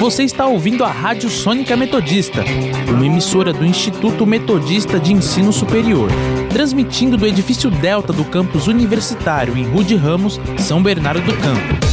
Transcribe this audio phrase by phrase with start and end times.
[0.00, 2.42] Você está ouvindo a Rádio Sônica Metodista,
[2.88, 6.08] uma emissora do Instituto Metodista de Ensino Superior,
[6.48, 11.86] transmitindo do edifício Delta do campus universitário em Rude Ramos, São Bernardo do Campo.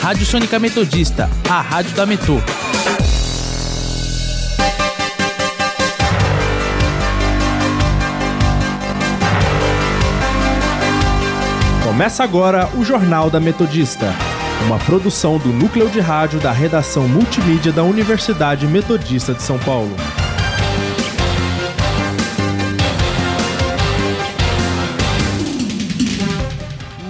[0.00, 2.38] Rádio Sônica Metodista, a rádio da Metô.
[11.82, 14.14] Começa agora o Jornal da Metodista,
[14.62, 19.90] uma produção do núcleo de rádio da redação multimídia da Universidade Metodista de São Paulo.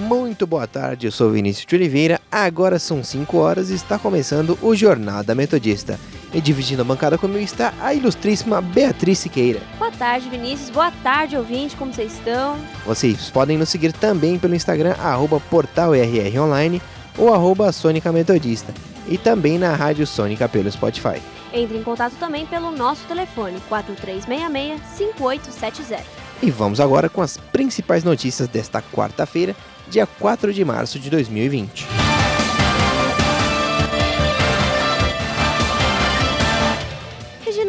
[0.07, 2.19] Muito boa tarde, eu sou Vinícius de Oliveira.
[2.31, 5.99] Agora são 5 horas e está começando o Jornal da Metodista.
[6.33, 9.61] E dividindo a bancada comigo está a ilustríssima Beatriz Siqueira.
[9.77, 10.71] Boa tarde, Vinícius.
[10.71, 11.75] Boa tarde, ouvinte.
[11.75, 12.57] Como vocês estão?
[12.83, 16.81] Vocês podem nos seguir também pelo Instagram, arroba portalrronline
[17.17, 18.73] ou arroba Sônica Metodista.
[19.07, 21.21] E também na Rádio Sônica pelo Spotify.
[21.53, 25.99] Entre em contato também pelo nosso telefone 4366-5870.
[26.41, 29.55] E vamos agora com as principais notícias desta quarta-feira,
[29.87, 32.02] dia 4 de março de 2020.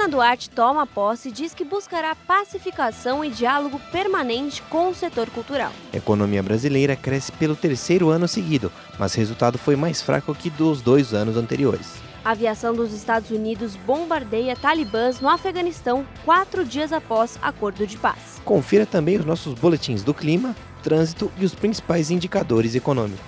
[0.04, 5.30] Regina Duarte toma posse e diz que buscará pacificação e diálogo permanente com o setor
[5.30, 5.72] cultural.
[5.92, 10.50] A economia brasileira cresce pelo terceiro ano seguido, mas o resultado foi mais fraco que
[10.50, 11.94] dos dois anos anteriores.
[12.22, 18.42] A aviação dos Estados Unidos bombardeia talibãs no Afeganistão quatro dias após acordo de paz.
[18.44, 23.24] Confira também os nossos boletins do clima, trânsito e os principais indicadores econômicos.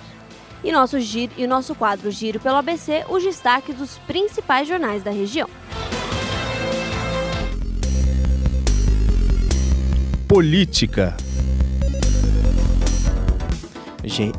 [0.63, 5.11] E nosso, giro, e nosso quadro Giro pelo ABC, os destaques dos principais jornais da
[5.11, 5.49] região.
[10.27, 11.15] Política.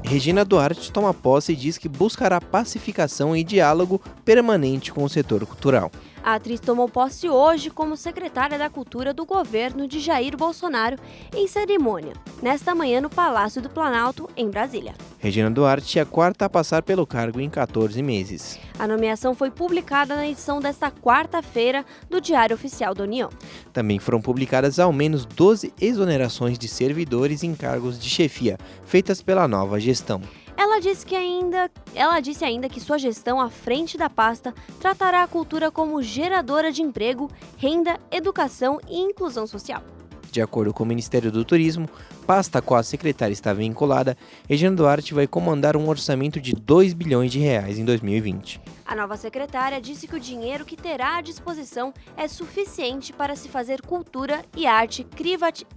[0.05, 5.47] Regina Duarte toma posse e diz que buscará pacificação e diálogo permanente com o setor
[5.47, 5.91] cultural.
[6.23, 10.97] A atriz tomou posse hoje como secretária da Cultura do governo de Jair Bolsonaro
[11.35, 12.13] em cerimônia,
[12.43, 14.95] nesta manhã no Palácio do Planalto, em Brasília.
[15.19, 18.59] Regina Duarte é a quarta a passar pelo cargo em 14 meses.
[18.79, 23.31] A nomeação foi publicada na edição desta quarta-feira do Diário Oficial da União.
[23.73, 29.49] Também foram publicadas ao menos 12 exonerações de servidores em cargos de chefia, feitas pela
[29.49, 30.21] nova gestão.
[30.59, 35.23] Ela disse que ainda, ela disse ainda que sua gestão à frente da pasta tratará
[35.23, 39.85] a cultura como geradora de emprego, renda, educação e inclusão social.
[40.33, 41.89] De acordo com o Ministério do Turismo,
[42.27, 46.93] pasta a qual a secretária está vinculada, Regina Duarte vai comandar um orçamento de 2
[46.93, 48.61] bilhões de reais em 2020.
[48.85, 53.49] A nova secretária disse que o dinheiro que terá à disposição é suficiente para se
[53.49, 55.07] fazer cultura e arte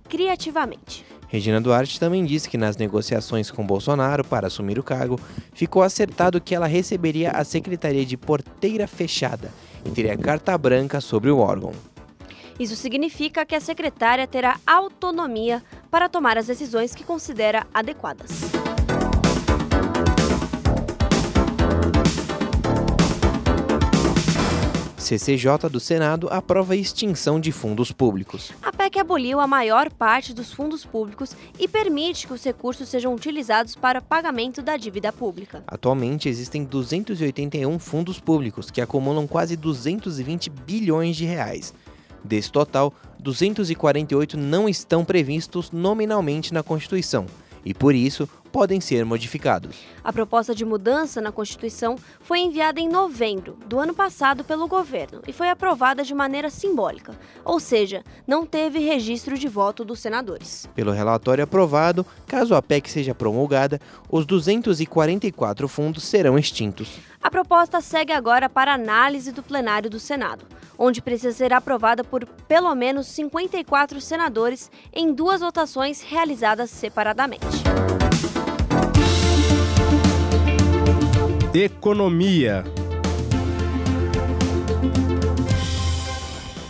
[0.10, 1.06] criativamente.
[1.32, 5.18] Regina Duarte também disse que nas negociações com Bolsonaro para assumir o cargo,
[5.54, 9.50] ficou acertado que ela receberia a secretaria de porteira fechada
[9.86, 11.72] e teria carta branca sobre o órgão.
[12.60, 18.71] Isso significa que a secretária terá autonomia para tomar as decisões que considera adequadas.
[25.12, 28.54] CCJ do Senado aprova a extinção de fundos públicos.
[28.62, 33.14] A PEC aboliu a maior parte dos fundos públicos e permite que os recursos sejam
[33.14, 35.66] utilizados para pagamento da dívida pública.
[35.68, 41.74] Atualmente existem 281 fundos públicos que acumulam quase 220 bilhões de reais.
[42.24, 47.26] Desse total, 248 não estão previstos nominalmente na Constituição
[47.66, 49.78] e, por isso, podem ser modificados.
[50.04, 55.22] A proposta de mudança na Constituição foi enviada em novembro do ano passado pelo governo
[55.28, 60.68] e foi aprovada de maneira simbólica, ou seja, não teve registro de voto dos senadores.
[60.76, 63.80] Pelo relatório aprovado, caso a PEC seja promulgada,
[64.10, 67.00] os 244 fundos serão extintos.
[67.22, 70.46] A proposta segue agora para análise do plenário do Senado,
[70.78, 77.46] onde precisa ser aprovada por pelo menos 54 senadores em duas votações realizadas separadamente.
[81.54, 82.64] Economia.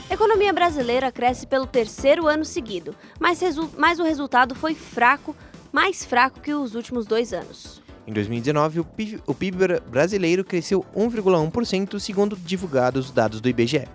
[0.10, 5.36] A economia brasileira cresce pelo terceiro ano seguido, mas, resu- mas o resultado foi fraco,
[5.72, 7.82] mais fraco que os últimos dois anos.
[8.08, 13.88] Em 2019, o PIB, o PIB bra- brasileiro cresceu 1,1% segundo divulgados dados do IBGE.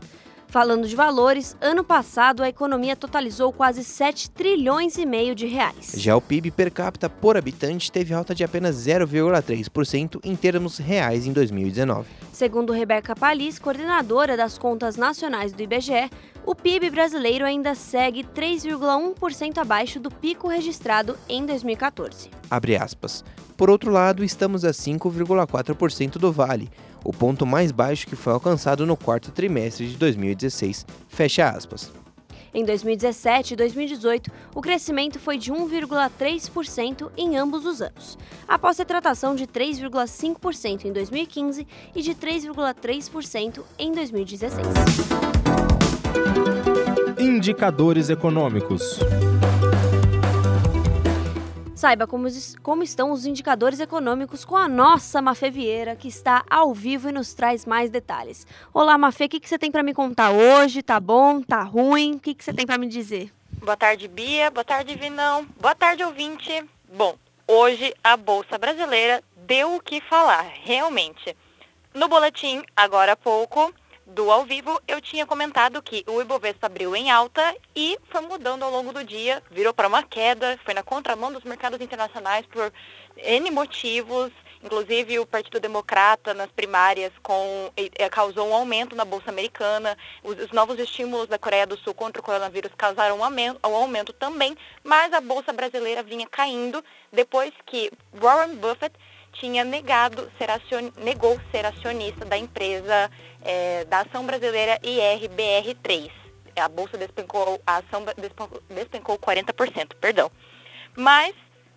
[0.49, 5.93] Falando de valores, ano passado a economia totalizou quase 7 trilhões e meio de reais.
[5.97, 11.27] Já o PIB per capita por habitante teve alta de apenas 0,3% em termos reais
[11.27, 12.09] em 2019.
[12.33, 16.11] Segundo Rebeca Palis, coordenadora das contas nacionais do IBGE,
[16.45, 22.31] o PIB brasileiro ainda segue 3,1% abaixo do pico registrado em 2014.
[22.49, 23.25] Abre aspas.
[23.57, 26.71] Por outro lado, estamos a 5,4% do vale,
[27.07, 30.85] o ponto mais baixo que foi alcançado no quarto trimestre de 2016.
[31.09, 31.93] Fecha aspas.
[32.53, 38.19] Em 2017 e 2018, o crescimento foi de 1,3% em ambos os anos,
[38.49, 44.67] após retratação de 3,5% em 2015 e de 3,3% em 2016.
[47.19, 48.99] Indicadores econômicos.
[51.77, 52.27] Saiba como,
[52.63, 57.13] como, estão os indicadores econômicos com a nossa Mafê Vieira, que está ao vivo e
[57.13, 58.47] nos traz mais detalhes.
[58.73, 60.83] Olá, Mafê, o que, que você tem para me contar hoje?
[60.83, 61.43] Tá bom?
[61.43, 62.15] Tá ruim?
[62.15, 63.31] O que, que você tem para me dizer?
[63.63, 64.51] Boa tarde, Bia.
[64.51, 65.47] Boa tarde, Vinão.
[65.61, 66.65] Boa tarde, ouvinte.
[66.95, 67.15] Bom,
[67.47, 71.37] hoje a Bolsa Brasileira deu o que falar, realmente.
[71.93, 73.71] No boletim, agora há pouco,
[74.07, 77.43] do ao vivo, eu tinha comentado que o Ibovespa abriu em alta
[77.75, 81.43] e foi mudando ao longo do dia, virou para uma queda, foi na contramão dos
[81.43, 82.73] mercados internacionais por
[83.17, 84.31] N motivos,
[84.63, 87.73] inclusive o Partido Democrata nas primárias com,
[88.13, 92.21] causou um aumento na Bolsa Americana, os, os, novos estímulos da Coreia do Sul contra
[92.21, 96.83] o coronavírus causaram um aumento, um aumento também, mas a Bolsa Brasileira vinha caindo
[97.13, 98.95] depois que Warren Buffett
[99.39, 100.91] tinha negado ser acion...
[100.99, 103.11] negou ser acionista da empresa
[103.43, 106.11] é, da ação brasileira IRBR3.
[106.57, 110.31] A bolsa despencou, a ação despencou, despencou 40%, perdão.
[110.97, 111.35] Mas,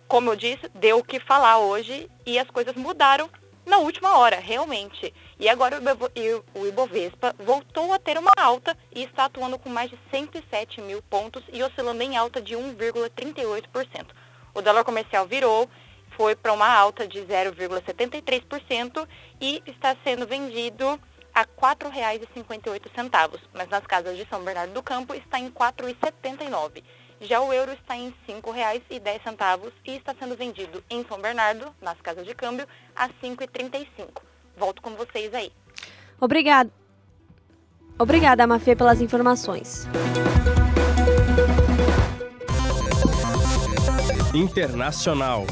[0.08, 3.28] como eu disse, deu o que falar hoje e as coisas mudaram
[3.66, 5.14] na última hora, realmente.
[5.38, 5.80] E agora
[6.54, 11.02] o Ibovespa voltou a ter uma alta e está atuando com mais de 107 mil
[11.02, 14.06] pontos e oscilando em alta de 1,38%.
[14.54, 15.68] O dólar comercial virou
[16.20, 19.08] foi para uma alta de 0,73%
[19.40, 21.00] e está sendo vendido
[21.34, 26.82] a R$ 4,58, mas nas casas de São Bernardo do Campo está em R$ 4,79.
[27.22, 31.98] Já o euro está em R$ 5,10 e está sendo vendido em São Bernardo, nas
[32.02, 34.20] casas de câmbio, a R$ 5,35.
[34.58, 35.50] Volto com vocês aí.
[36.20, 36.70] Obrigada.
[37.98, 39.88] Obrigada, Mafê, pelas informações.
[44.34, 45.46] Internacional.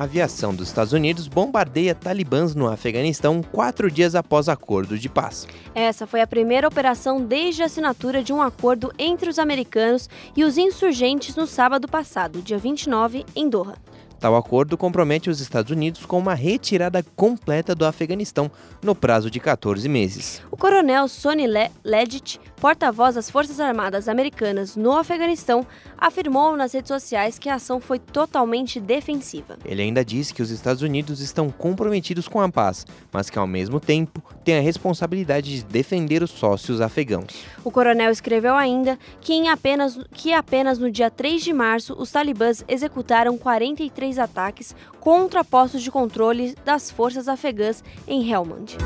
[0.00, 5.46] A aviação dos Estados Unidos bombardeia talibãs no Afeganistão quatro dias após acordo de paz.
[5.74, 10.42] Essa foi a primeira operação desde a assinatura de um acordo entre os americanos e
[10.42, 13.74] os insurgentes no sábado passado, dia 29, em Doha.
[14.20, 18.50] Tal acordo compromete os Estados Unidos com uma retirada completa do Afeganistão
[18.82, 20.42] no prazo de 14 meses.
[20.50, 26.88] O coronel Sonny Le Leggett, porta-voz das Forças Armadas Americanas no Afeganistão, afirmou nas redes
[26.88, 29.56] sociais que a ação foi totalmente defensiva.
[29.64, 33.46] Ele ainda disse que os Estados Unidos estão comprometidos com a paz, mas que ao
[33.46, 37.42] mesmo tempo têm a responsabilidade de defender os sócios afegãos.
[37.64, 42.10] O coronel escreveu ainda que, em apenas, que apenas no dia 3 de março os
[42.10, 48.76] talibãs executaram 43 três ataques contra postos de controle das forças afegãs em Helmand.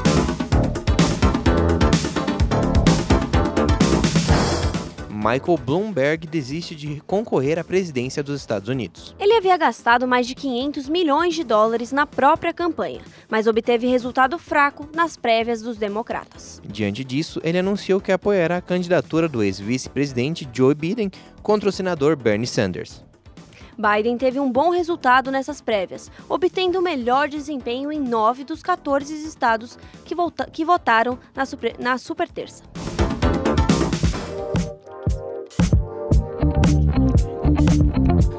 [5.11, 9.17] Michael Bloomberg desiste de concorrer à presidência dos Estados Unidos.
[9.19, 13.01] Ele havia gastado mais de 500 milhões de dólares na própria campanha,
[13.31, 16.61] mas obteve resultado fraco nas prévias dos democratas.
[16.63, 21.11] Diante disso, ele anunciou que apoiará a candidatura do ex-vice-presidente Joe Biden
[21.43, 23.03] contra o senador Bernie Sanders.
[23.77, 29.15] Biden teve um bom resultado nessas prévias, obtendo o melhor desempenho em nove dos 14
[29.27, 30.15] estados que,
[30.53, 32.63] que votaram na, super, na super terça.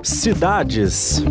[0.03, 1.23] Cidades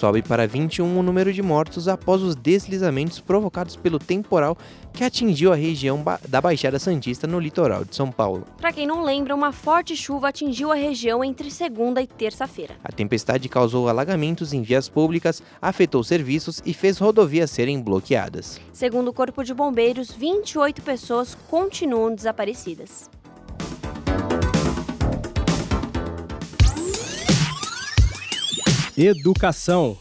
[0.00, 4.56] sobe para 21 o número de mortos após os deslizamentos provocados pelo temporal
[4.94, 8.46] que atingiu a região da Baixada Santista no litoral de São Paulo.
[8.56, 12.76] Para quem não lembra, uma forte chuva atingiu a região entre segunda e terça-feira.
[12.82, 18.58] A tempestade causou alagamentos em vias públicas, afetou serviços e fez rodovias serem bloqueadas.
[18.72, 23.10] Segundo o Corpo de Bombeiros, 28 pessoas continuam desaparecidas.
[29.02, 29.96] Educação.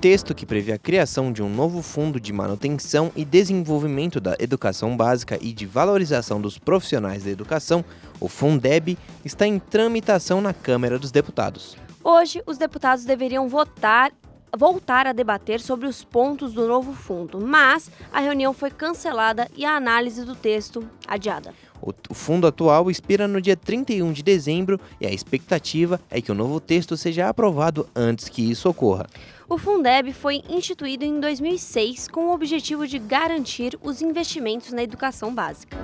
[0.00, 4.96] Texto que prevê a criação de um novo fundo de manutenção e desenvolvimento da educação
[4.96, 7.84] básica e de valorização dos profissionais da educação,
[8.18, 11.76] o Fundeb, está em tramitação na Câmara dos Deputados.
[12.02, 14.10] Hoje, os deputados deveriam votar
[14.56, 19.64] voltar a debater sobre os pontos do novo fundo, mas a reunião foi cancelada e
[19.64, 21.54] a análise do texto adiada.
[21.80, 26.34] O, fundo atual expira no dia 31 de dezembro e a expectativa é que o
[26.34, 29.06] novo texto seja aprovado antes que isso ocorra.
[29.48, 35.34] O Fundeb foi instituído em 2006 com o objetivo de garantir os investimentos na educação
[35.34, 35.76] básica.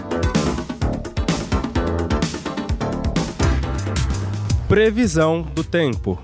[4.68, 6.18] Previsão do tempo.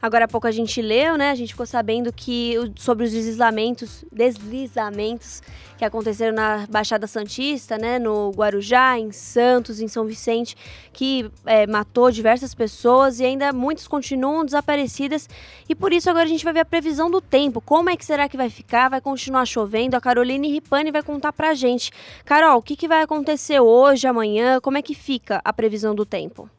[0.00, 1.30] Agora há pouco a gente leu, né?
[1.30, 5.42] A gente ficou sabendo que sobre os deslizamentos, deslizamentos
[5.76, 7.98] que aconteceram na Baixada Santista, né?
[7.98, 10.56] No Guarujá, em Santos, em São Vicente,
[10.92, 15.28] que é, matou diversas pessoas e ainda muitas continuam desaparecidas.
[15.68, 17.60] E por isso agora a gente vai ver a previsão do tempo.
[17.60, 18.88] Como é que será que vai ficar?
[18.88, 19.96] Vai continuar chovendo?
[19.96, 21.90] A Caroline Ripani vai contar pra gente.
[22.24, 24.60] Carol, o que, que vai acontecer hoje, amanhã?
[24.60, 26.50] Como é que fica a previsão do tempo?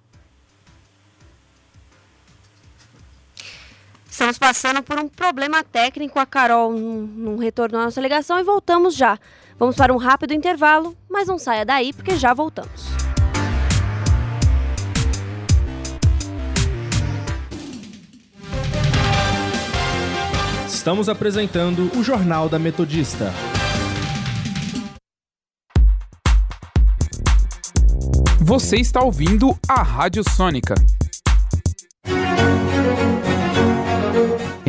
[4.19, 6.19] Estamos passando por um problema técnico.
[6.19, 9.17] A Carol não retornou à nossa ligação e voltamos já.
[9.57, 12.89] Vamos para um rápido intervalo, mas não saia daí porque já voltamos.
[20.67, 23.31] Estamos apresentando o Jornal da Metodista.
[28.41, 30.75] Você está ouvindo a Rádio Sônica.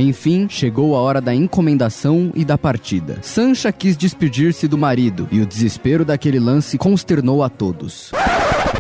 [0.01, 3.19] Enfim, chegou a hora da encomendação e da partida.
[3.23, 8.11] Sancha quis despedir-se do marido e o desespero daquele lance consternou a todos.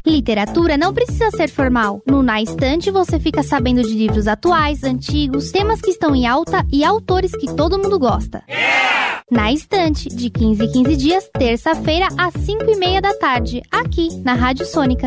[0.06, 2.02] Literatura não precisa ser formal.
[2.06, 6.64] No Na Estante você fica sabendo de livros atuais, antigos, temas que estão em alta
[6.72, 8.42] e autores que todo mundo gosta.
[8.48, 9.22] Yeah!
[9.30, 14.08] Na Estante, de 15 em 15 dias, terça-feira, às 5 e meia da tarde, aqui
[14.24, 15.06] na Rádio Sônica.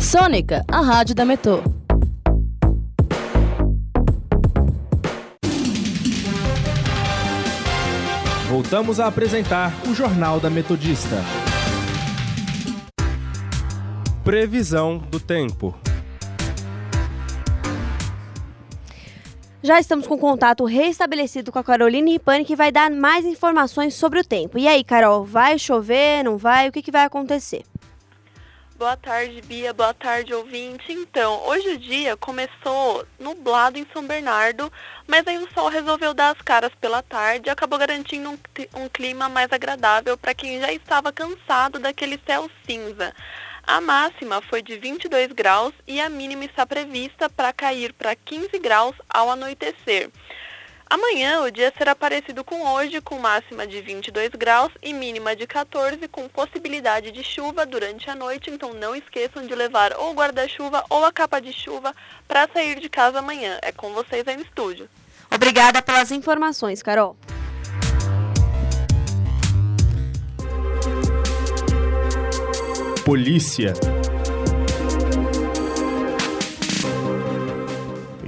[0.00, 1.62] Sônica, a rádio da Metô.
[8.48, 11.16] Voltamos a apresentar o Jornal da Metodista.
[14.24, 15.78] Previsão do tempo.
[19.62, 24.20] Já estamos com contato restabelecido com a Caroline Ripani, que vai dar mais informações sobre
[24.20, 24.58] o tempo.
[24.58, 26.70] E aí, Carol, vai chover, não vai?
[26.70, 27.62] O que, que vai acontecer?
[28.80, 29.74] Boa tarde, Bia.
[29.74, 30.90] Boa tarde, ouvinte.
[30.90, 34.72] Então, hoje o dia começou nublado em São Bernardo,
[35.06, 38.38] mas aí o sol resolveu dar as caras pela tarde e acabou garantindo um,
[38.82, 43.14] um clima mais agradável para quem já estava cansado daquele céu cinza.
[43.66, 48.58] A máxima foi de 22 graus e a mínima está prevista para cair para 15
[48.60, 50.08] graus ao anoitecer.
[50.90, 55.46] Amanhã o dia será parecido com hoje, com máxima de 22 graus e mínima de
[55.46, 58.50] 14, com possibilidade de chuva durante a noite.
[58.50, 61.94] Então não esqueçam de levar ou guarda-chuva ou a capa de chuva
[62.26, 63.56] para sair de casa amanhã.
[63.62, 64.88] É com vocês aí no estúdio.
[65.32, 67.16] Obrigada pelas informações, Carol.
[73.04, 73.74] Polícia.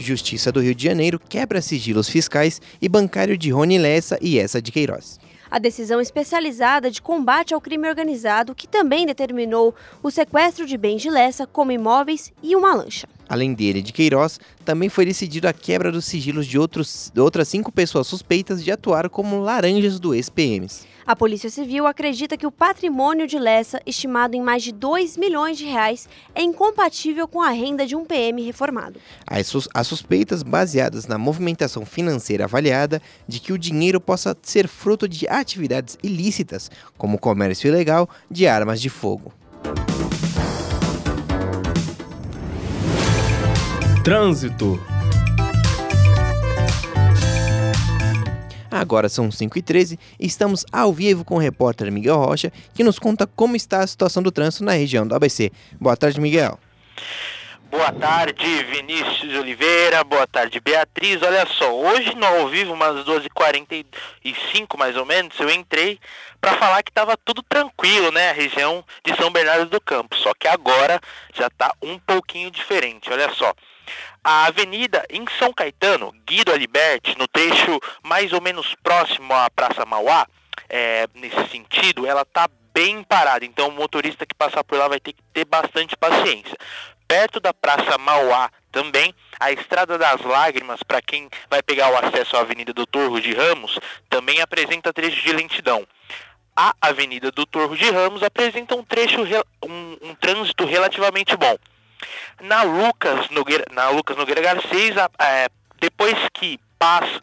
[0.02, 4.60] Justiça do Rio de Janeiro quebra sigilos fiscais e bancário de Rony Lessa e essa
[4.60, 5.18] de Queiroz.
[5.50, 11.02] A decisão especializada de combate ao crime organizado, que também determinou o sequestro de bens
[11.02, 13.06] de Lessa, como imóveis e uma lancha.
[13.28, 17.48] Além dele de Queiroz, também foi decidido a quebra dos sigilos de, outros, de outras
[17.48, 20.86] cinco pessoas suspeitas de atuar como laranjas do ex-PMs.
[21.04, 25.58] A Polícia Civil acredita que o patrimônio de Lessa, estimado em mais de 2 milhões
[25.58, 29.00] de reais, é incompatível com a renda de um PM reformado.
[29.26, 34.68] As, sus as suspeitas baseadas na movimentação financeira avaliada de que o dinheiro possa ser
[34.68, 39.32] fruto de atividades ilícitas, como comércio ilegal de armas de fogo.
[44.04, 44.91] Trânsito.
[48.72, 53.26] Agora são 5h13 e estamos ao vivo com o repórter Miguel Rocha, que nos conta
[53.26, 55.52] como está a situação do trânsito na região do ABC.
[55.78, 56.58] Boa tarde, Miguel.
[57.70, 60.04] Boa tarde, Vinícius Oliveira.
[60.04, 61.22] Boa tarde, Beatriz.
[61.22, 65.98] Olha só, hoje no ao vivo, umas 12h45 mais ou menos, eu entrei
[66.38, 68.28] para falar que estava tudo tranquilo, né?
[68.28, 70.14] A região de São Bernardo do Campo.
[70.16, 71.00] Só que agora
[71.32, 73.10] já está um pouquinho diferente.
[73.10, 73.54] Olha só.
[74.24, 79.84] A avenida em São Caetano, Guido Aliberti, no trecho mais ou menos próximo à Praça
[79.84, 80.26] Mauá,
[80.68, 83.44] é, nesse sentido, ela está bem parada.
[83.44, 86.56] Então o motorista que passar por lá vai ter que ter bastante paciência.
[87.06, 89.14] perto da Praça Mauá também.
[89.38, 93.34] A Estrada das Lágrimas, para quem vai pegar o acesso à Avenida do Torro de
[93.34, 95.86] Ramos, também apresenta trecho de lentidão.
[96.56, 99.20] A Avenida do Torro de Ramos apresenta um trecho,
[99.62, 101.56] um, um trânsito relativamente bom.
[102.40, 105.48] Na Lucas Nogueira, na Lucas Nogueira Garcês, é,
[105.80, 106.58] depois que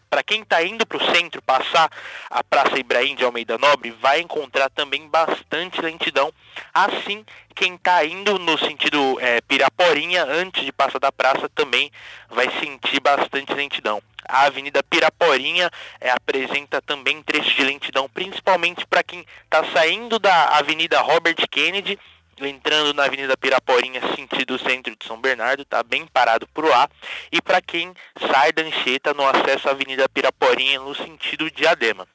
[0.09, 1.89] para quem está indo para o centro, passar
[2.29, 6.31] a Praça Ibrahim de Almeida Nobre, vai encontrar também bastante lentidão.
[6.73, 11.91] Assim, quem está indo no sentido é, Piraporinha, antes de passar da praça, também
[12.29, 14.01] vai sentir bastante lentidão.
[14.29, 15.69] A Avenida Piraporinha
[15.99, 21.99] é, apresenta também trechos de lentidão, principalmente para quem está saindo da Avenida Robert Kennedy
[22.45, 26.89] entrando na Avenida Piraporinha, sentido centro de São Bernardo, está bem parado por lá.
[27.31, 27.93] E para quem
[28.31, 32.07] sai da Anchieta no acesso à Avenida Piraporinha, no sentido de Adema.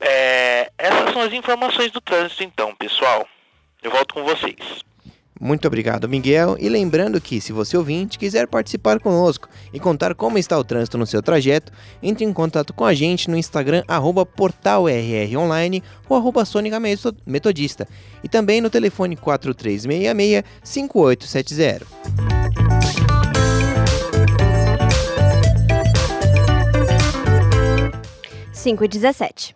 [0.00, 3.28] É, essas são as informações do trânsito, então, pessoal.
[3.82, 4.87] Eu volto com vocês.
[5.40, 6.56] Muito obrigado, Miguel.
[6.58, 10.98] E lembrando que, se você ouvinte quiser participar conosco e contar como está o trânsito
[10.98, 13.84] no seu trajeto, entre em contato com a gente no Instagram,
[14.36, 16.80] portalrronline ou arroba Sônica
[17.24, 17.86] Metodista.
[18.22, 21.82] E também no telefone 4366-5870.
[28.52, 29.54] Cinco e dezessete.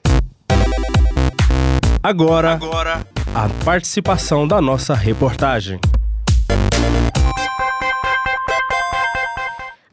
[2.04, 5.80] Agora, Agora a participação da nossa reportagem.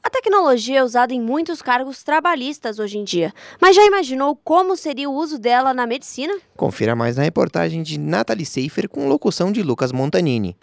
[0.04, 4.76] A tecnologia é usada em muitos cargos trabalhistas hoje em dia, mas já imaginou como
[4.76, 6.38] seria o uso dela na medicina?
[6.58, 10.58] Confira mais na reportagem de Natalie Seifer com locução de Lucas Montanini.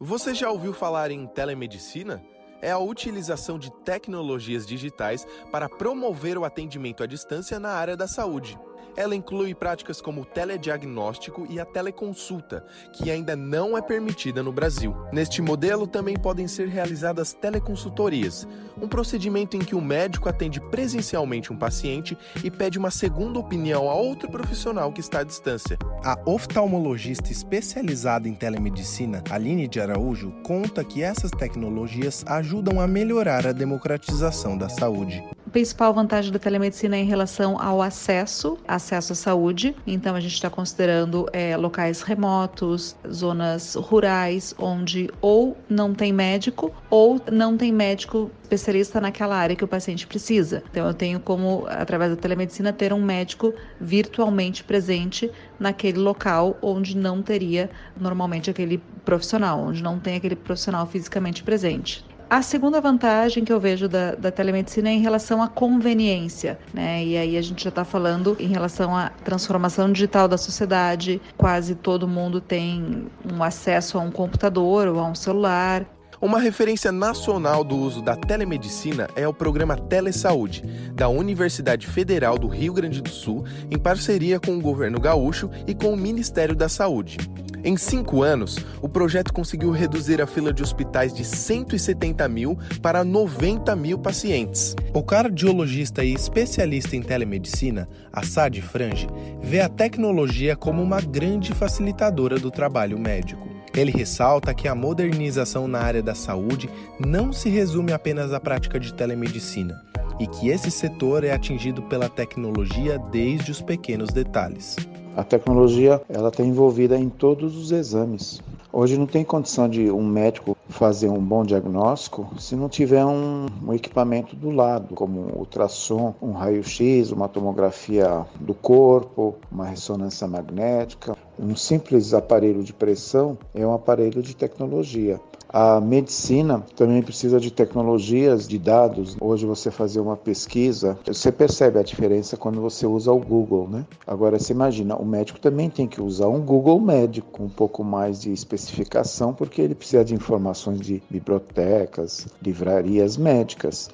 [0.00, 2.20] Você já ouviu falar em telemedicina?
[2.62, 8.06] É a utilização de tecnologias digitais para promover o atendimento à distância na área da
[8.06, 8.58] saúde.
[8.96, 14.52] Ela inclui práticas como o telediagnóstico e a teleconsulta, que ainda não é permitida no
[14.52, 14.94] Brasil.
[15.12, 18.46] Neste modelo também podem ser realizadas teleconsultorias,
[18.80, 23.88] um procedimento em que o médico atende presencialmente um paciente e pede uma segunda opinião
[23.88, 25.78] a outro profissional que está à distância.
[26.04, 33.46] A oftalmologista especializada em telemedicina, Aline de Araújo, conta que essas tecnologias ajudam a melhorar
[33.46, 39.16] a democratização da saúde principal vantagem da telemedicina é em relação ao acesso, acesso à
[39.16, 39.76] saúde.
[39.86, 46.72] Então a gente está considerando é, locais remotos, zonas rurais, onde ou não tem médico
[46.88, 50.62] ou não tem médico especialista naquela área que o paciente precisa.
[50.70, 56.96] Então eu tenho como, através da telemedicina, ter um médico virtualmente presente naquele local onde
[56.96, 62.04] não teria normalmente aquele profissional, onde não tem aquele profissional fisicamente presente.
[62.32, 67.04] A segunda vantagem que eu vejo da, da telemedicina é em relação à conveniência, né?
[67.04, 71.20] E aí a gente já está falando em relação à transformação digital da sociedade.
[71.36, 75.84] Quase todo mundo tem um acesso a um computador ou a um celular.
[76.22, 80.62] Uma referência nacional do uso da telemedicina é o programa Telesaúde,
[80.94, 85.74] da Universidade Federal do Rio Grande do Sul, em parceria com o governo gaúcho e
[85.74, 87.18] com o Ministério da Saúde.
[87.64, 93.04] Em cinco anos, o projeto conseguiu reduzir a fila de hospitais de 170 mil para
[93.04, 94.74] 90 mil pacientes.
[94.92, 99.06] O cardiologista e especialista em telemedicina, Assad Frange,
[99.40, 103.48] vê a tecnologia como uma grande facilitadora do trabalho médico.
[103.72, 108.78] Ele ressalta que a modernização na área da saúde não se resume apenas à prática
[108.80, 109.80] de telemedicina
[110.18, 114.76] e que esse setor é atingido pela tecnologia desde os pequenos detalhes.
[115.14, 118.40] A tecnologia ela está envolvida em todos os exames.
[118.72, 123.44] Hoje não tem condição de um médico fazer um bom diagnóstico se não tiver um,
[123.62, 130.26] um equipamento do lado, como um ultrassom, um raio-x, uma tomografia do corpo, uma ressonância
[130.26, 131.14] magnética.
[131.38, 135.20] Um simples aparelho de pressão é um aparelho de tecnologia.
[135.52, 139.18] A medicina também precisa de tecnologias, de dados.
[139.20, 143.84] Hoje você fazer uma pesquisa, você percebe a diferença quando você usa o Google, né?
[144.06, 147.84] Agora você imagina, o médico também tem que usar um Google médico com um pouco
[147.84, 153.90] mais de especificação, porque ele precisa de informações de bibliotecas, livrarias médicas.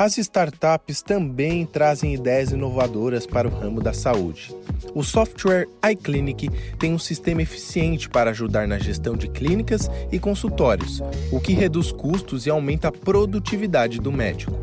[0.00, 4.50] As startups também trazem ideias inovadoras para o ramo da saúde.
[4.94, 11.02] O software iClinic tem um sistema eficiente para ajudar na gestão de clínicas e consultórios,
[11.30, 14.58] o que reduz custos e aumenta a produtividade do médico.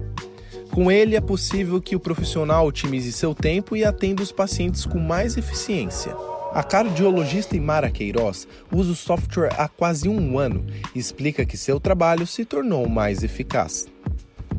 [0.71, 4.97] Com ele é possível que o profissional otimize seu tempo e atenda os pacientes com
[4.97, 6.15] mais eficiência.
[6.52, 11.80] A cardiologista Imara Queiroz usa o software há quase um ano e explica que seu
[11.80, 13.86] trabalho se tornou mais eficaz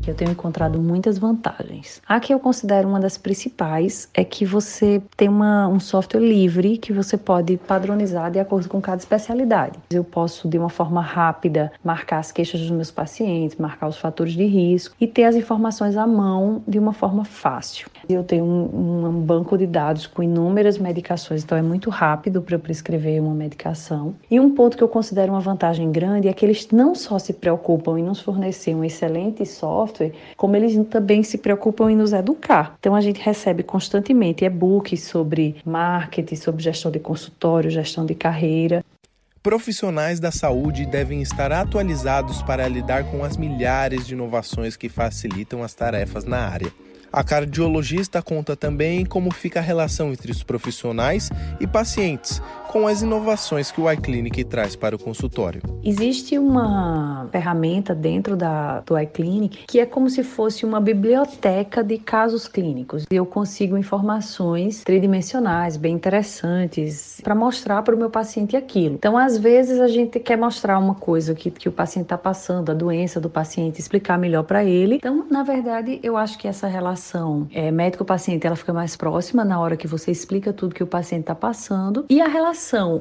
[0.09, 2.01] eu tenho encontrado muitas vantagens.
[2.07, 6.77] A que eu considero uma das principais é que você tem uma, um software livre
[6.77, 9.77] que você pode padronizar de acordo com cada especialidade.
[9.89, 14.33] Eu posso, de uma forma rápida, marcar as queixas dos meus pacientes, marcar os fatores
[14.33, 17.87] de risco e ter as informações à mão de uma forma fácil.
[18.07, 22.55] Eu tenho um, um banco de dados com inúmeras medicações, então é muito rápido para
[22.55, 24.15] eu prescrever uma medicação.
[24.29, 27.33] E um ponto que eu considero uma vantagem grande é que eles não só se
[27.33, 29.98] preocupam em nos fornecer um excelente software,
[30.35, 32.75] como eles também se preocupam em nos educar.
[32.79, 38.83] Então a gente recebe constantemente e-books sobre marketing, sobre gestão de consultório, gestão de carreira.
[39.41, 45.63] Profissionais da saúde devem estar atualizados para lidar com as milhares de inovações que facilitam
[45.63, 46.71] as tarefas na área.
[47.11, 53.01] A cardiologista conta também como fica a relação entre os profissionais e pacientes, com as
[53.01, 55.59] inovações que o iClinic traz para o consultório.
[55.83, 61.97] Existe uma ferramenta dentro da, do iClinic que é como se fosse uma biblioteca de
[61.97, 63.07] casos clínicos.
[63.09, 68.93] Eu consigo informações tridimensionais, bem interessantes, para mostrar para o meu paciente aquilo.
[68.93, 72.69] Então, às vezes, a gente quer mostrar uma coisa que, que o paciente está passando,
[72.69, 74.97] a doença do paciente, explicar melhor para ele.
[74.97, 79.59] Então, na verdade, eu acho que essa relação é, médico-paciente ela fica mais próxima na
[79.59, 82.05] hora que você explica tudo que o paciente está passando.
[82.07, 82.58] E a relação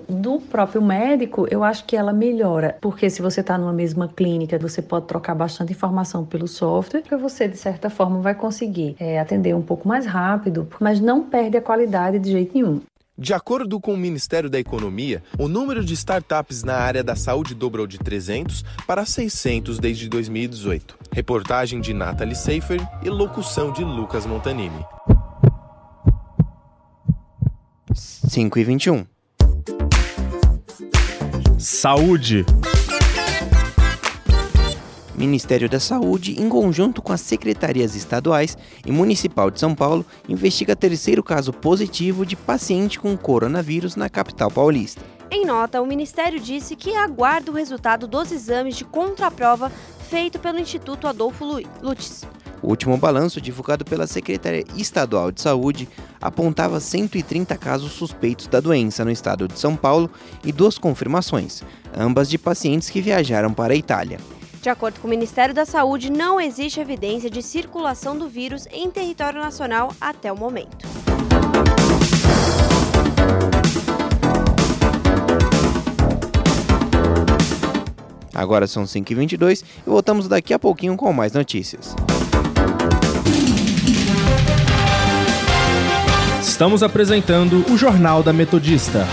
[0.09, 4.59] do próprio médico, eu acho que ela melhora, porque se você está numa mesma clínica,
[4.59, 9.19] você pode trocar bastante informação pelo software, que você, de certa forma, vai conseguir é,
[9.19, 12.81] atender um pouco mais rápido, mas não perde a qualidade de jeito nenhum.
[13.17, 17.53] De acordo com o Ministério da Economia, o número de startups na área da saúde
[17.53, 20.97] dobrou de 300 para 600 desde 2018.
[21.11, 24.85] Reportagem de Natalie Seifer e locução de Lucas Montanini.
[27.93, 29.18] 5 e 21.
[31.59, 32.47] Saúde.
[35.13, 40.77] Ministério da Saúde, em conjunto com as secretarias estaduais e municipal de São Paulo, investiga
[40.77, 45.03] terceiro caso positivo de paciente com coronavírus na capital paulista.
[45.33, 49.73] Em nota, o Ministério disse que aguarda o resultado dos exames de contraprova
[50.09, 51.45] feito pelo Instituto Adolfo
[51.83, 52.25] Lutz.
[52.63, 55.89] O último balanço, divulgado pela Secretaria Estadual de Saúde,
[56.21, 60.11] apontava 130 casos suspeitos da doença no estado de São Paulo
[60.45, 61.63] e duas confirmações,
[61.97, 64.19] ambas de pacientes que viajaram para a Itália.
[64.61, 68.91] De acordo com o Ministério da Saúde, não existe evidência de circulação do vírus em
[68.91, 70.87] território nacional até o momento.
[78.35, 81.97] Agora são 5h22 e voltamos daqui a pouquinho com mais notícias.
[86.59, 89.07] Estamos apresentando o Jornal da Metodista.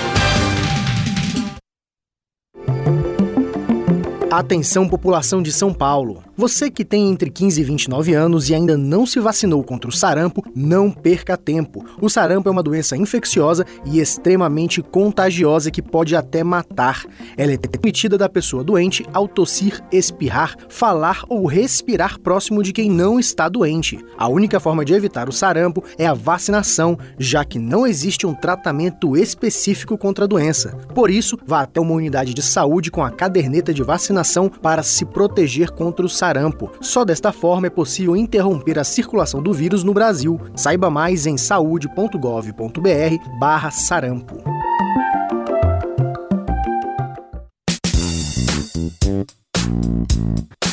[4.36, 6.22] Atenção, população de São Paulo.
[6.36, 9.94] Você que tem entre 15 e 29 anos e ainda não se vacinou contra o
[9.94, 11.86] sarampo, não perca tempo.
[12.02, 17.06] O sarampo é uma doença infecciosa e extremamente contagiosa que pode até matar.
[17.38, 22.92] Ela é transmitida da pessoa doente ao tossir, espirrar, falar ou respirar próximo de quem
[22.92, 24.04] não está doente.
[24.18, 28.34] A única forma de evitar o sarampo é a vacinação, já que não existe um
[28.34, 30.76] tratamento específico contra a doença.
[30.94, 34.25] Por isso, vá até uma unidade de saúde com a caderneta de vacinação
[34.62, 36.70] para se proteger contra o sarampo.
[36.82, 40.42] Só desta forma é possível interromper a circulação do vírus no Brasil.
[40.56, 44.44] Saiba mais em saúde.gov.br/barra sarampo.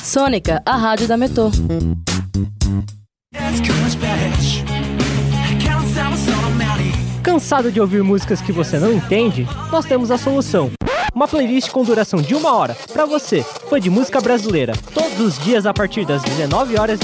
[0.02, 1.50] Sônica, a rádio da Metô.
[7.22, 9.48] Cansado de ouvir músicas que você não entende?
[9.70, 10.70] Nós temos a solução.
[11.22, 15.38] Uma playlist com duração de uma hora para você, fã de música brasileira, todos os
[15.38, 16.98] dias a partir das 19 horas.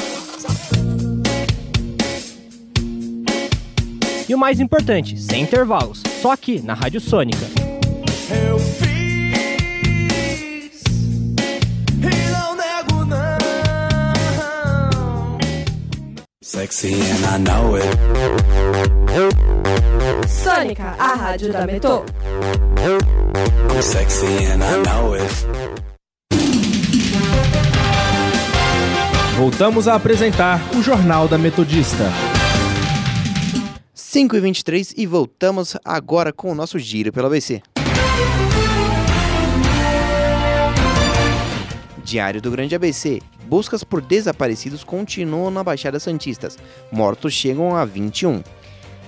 [4.29, 7.47] E o mais importante, sem intervalos, só aqui na Rádio Sônica.
[8.29, 8.89] Eu fiz,
[12.03, 13.39] e não nego não.
[16.43, 17.87] Sexy and I know it.
[20.29, 22.05] Sônica, a rádio da Metô.
[23.35, 25.23] I'm sexy and I know it.
[29.37, 32.05] Voltamos a apresentar o Jornal da Metodista.
[33.93, 37.63] 5 e 23 e voltamos agora com o nosso giro pelo ABC.
[42.03, 43.21] Diário do Grande ABC.
[43.45, 46.59] Buscas por desaparecidos continuam na Baixada Santistas.
[46.91, 48.43] Mortos chegam a 21.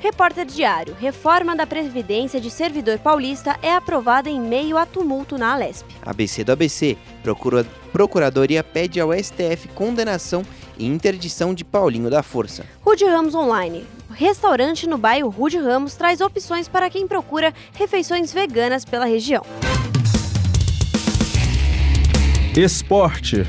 [0.00, 5.52] Repórter Diário: Reforma da Previdência de Servidor Paulista é aprovada em meio a tumulto na
[5.52, 5.86] Alesp.
[6.02, 7.66] ABC do ABC: Procura...
[7.92, 10.42] Procuradoria pede ao STF condenação
[10.78, 12.64] e interdição de Paulinho da Força.
[12.80, 13.84] Rude Ramos Online.
[14.10, 19.44] Restaurante no bairro Rude Ramos traz opções para quem procura refeições veganas pela região.
[22.56, 23.46] Esporte.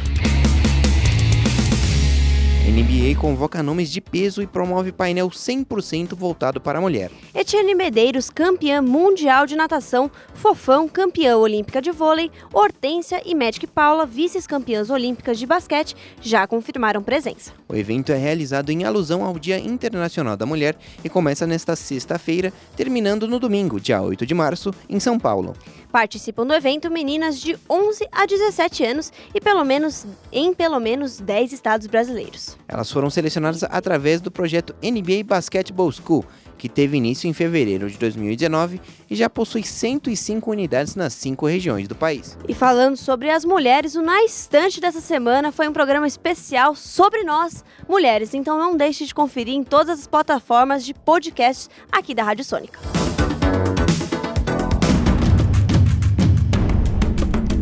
[2.71, 7.12] NBA convoca nomes de peso e promove painel 100% voltado para a mulher.
[7.36, 14.05] Etienne Medeiros, campeã mundial de natação, Fofão, campeã olímpica de vôlei, Hortência e Magic Paula,
[14.05, 17.51] vice-campeãs olímpicas de basquete, já confirmaram presença.
[17.67, 22.53] O evento é realizado em alusão ao Dia Internacional da Mulher e começa nesta sexta-feira,
[22.77, 25.57] terminando no domingo, dia 8 de março, em São Paulo.
[25.91, 31.19] Participam do evento meninas de 11 a 17 anos e pelo menos em pelo menos
[31.19, 32.61] 10 estados brasileiros.
[32.71, 36.25] Elas foram selecionadas através do projeto NBA Basketball School,
[36.57, 38.79] que teve início em fevereiro de 2019
[39.10, 42.38] e já possui 105 unidades nas cinco regiões do país.
[42.47, 47.23] E falando sobre as mulheres, o Na Estante dessa semana foi um programa especial sobre
[47.23, 48.34] nós, mulheres.
[48.34, 52.79] Então não deixe de conferir em todas as plataformas de podcast aqui da Rádio Sônica.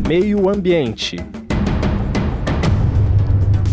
[0.06, 1.16] Meio Ambiente.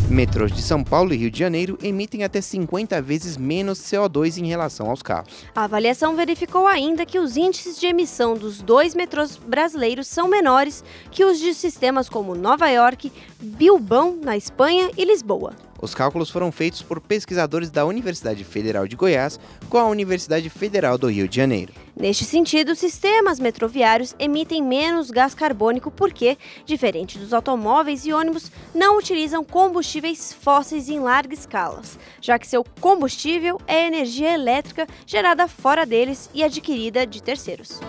[0.09, 4.47] Metrôs de São Paulo e Rio de Janeiro emitem até 50 vezes menos CO2 em
[4.47, 5.43] relação aos carros.
[5.53, 10.81] A avaliação verificou ainda que os índices de emissão dos dois metrôs brasileiros são menores
[11.11, 15.53] que os de sistemas como Nova York, Bilbao, na Espanha e Lisboa.
[15.81, 19.37] Os cálculos foram feitos por pesquisadores da Universidade Federal de Goiás
[19.69, 21.73] com a Universidade Federal do Rio de Janeiro.
[21.99, 28.99] Neste sentido, sistemas metroviários emitem menos gás carbônico porque, diferente dos automóveis e ônibus, não
[28.99, 31.81] utilizam combustíveis fósseis em larga escala,
[32.21, 37.79] já que seu combustível é energia elétrica gerada fora deles e adquirida de terceiros.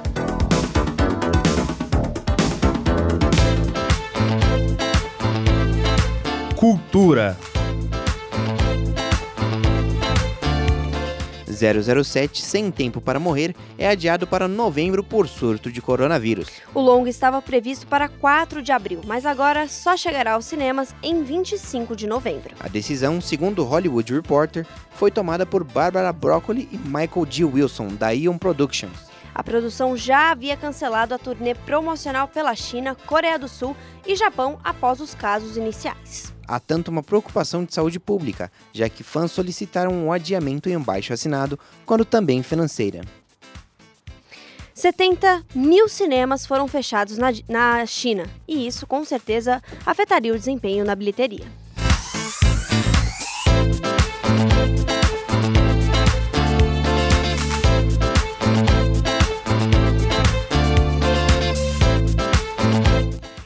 [6.56, 7.36] Cultura.
[11.58, 16.48] 007 Sem Tempo para Morrer é adiado para novembro por surto de coronavírus.
[16.74, 21.22] O longo estava previsto para 4 de abril, mas agora só chegará aos cinemas em
[21.22, 22.54] 25 de novembro.
[22.60, 27.44] A decisão, segundo o Hollywood Reporter, foi tomada por Barbara Broccoli e Michael G.
[27.44, 29.07] Wilson, da Ion Productions.
[29.38, 34.58] A produção já havia cancelado a turnê promocional pela China, Coreia do Sul e Japão
[34.64, 36.34] após os casos iniciais.
[36.48, 40.82] Há tanto uma preocupação de saúde pública, já que fãs solicitaram um adiamento em um
[40.82, 43.02] baixo assinado, quanto também financeira.
[44.74, 50.84] 70 mil cinemas foram fechados na, na China, e isso com certeza afetaria o desempenho
[50.84, 51.46] na bilheteria.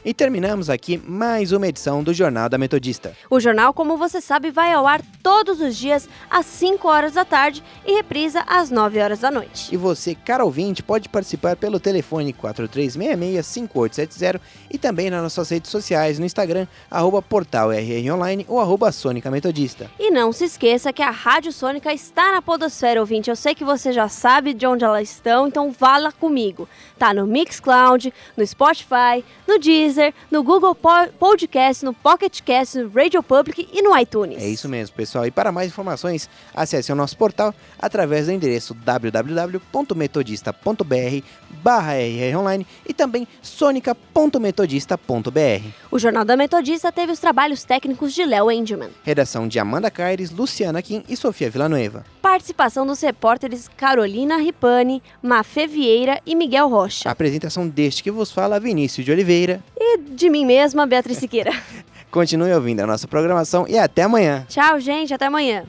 [0.05, 3.15] E terminamos aqui mais uma edição do Jornal da Metodista.
[3.29, 7.23] O jornal, como você sabe, vai ao ar todos os dias às 5 horas da
[7.23, 9.73] tarde e reprisa às 9 horas da noite.
[9.73, 16.19] E você, caro ouvinte, pode participar pelo telefone 4366-5870 e também nas nossas redes sociais
[16.19, 17.69] no Instagram, arroba portal
[18.13, 19.89] Online ou arroba Sônica Metodista.
[19.97, 23.29] E não se esqueça que a Rádio Sônica está na podosfera, ouvinte.
[23.29, 26.67] Eu sei que você já sabe de onde elas estão, então vá lá comigo.
[26.99, 32.89] Tá no Mixcloud, no Spotify, no Disney Deezer, no Google Podcast, no Pocket Cast, no
[32.89, 34.41] Radio Public e no iTunes.
[34.41, 35.25] É isso mesmo, pessoal.
[35.25, 41.23] E para mais informações, acesse o nosso portal através do endereço www.metodista.br
[41.61, 41.93] barra
[42.37, 45.67] online e também sonica.metodista.br.
[45.91, 48.89] O Jornal da Metodista teve os trabalhos técnicos de Léo Engelman.
[49.03, 52.03] Redação de Amanda Caires, Luciana Kim e Sofia Villanueva.
[52.21, 57.07] Participação dos repórteres Carolina Ripani, Mafê Vieira e Miguel Rocha.
[57.07, 59.63] A apresentação deste que vos fala, Vinícius de Oliveira.
[59.85, 61.51] E de mim mesma, Beatriz Siqueira.
[62.09, 64.45] Continue ouvindo a nossa programação e até amanhã.
[64.47, 65.13] Tchau, gente.
[65.13, 65.65] Até amanhã.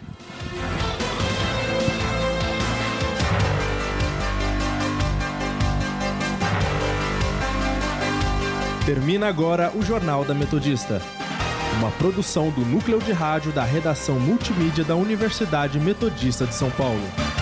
[8.86, 11.02] Termina agora o Jornal da Metodista.
[11.78, 17.33] Uma produção do núcleo de rádio da redação multimídia da Universidade Metodista de São Paulo.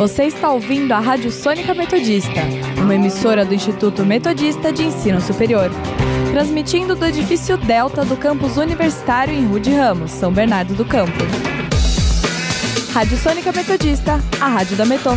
[0.00, 2.40] Você está ouvindo a Rádio Sônica Metodista,
[2.78, 5.70] uma emissora do Instituto Metodista de Ensino Superior.
[6.32, 11.12] Transmitindo do edifício Delta do campus universitário em Rude Ramos, São Bernardo do Campo.
[12.94, 15.10] Rádio Sônica Metodista, a rádio da Metô.